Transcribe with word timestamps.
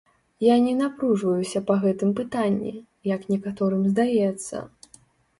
Я 0.43 0.53
не 0.67 0.71
напружваюся 0.77 1.59
па 1.67 1.75
гэтым 1.83 2.13
пытанні, 2.19 2.71
як 3.11 3.21
некаторым 3.33 3.83
здаецца. 3.91 4.57